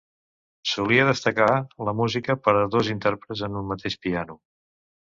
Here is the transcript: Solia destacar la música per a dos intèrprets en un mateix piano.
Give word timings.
Solia 0.71 1.03
destacar 1.09 1.51
la 1.89 1.95
música 2.01 2.39
per 2.49 2.57
a 2.65 2.67
dos 2.79 2.93
intèrprets 2.97 3.47
en 3.51 3.63
un 3.63 3.73
mateix 3.75 4.03
piano. 4.09 4.43